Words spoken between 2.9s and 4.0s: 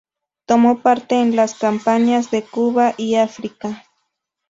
y África.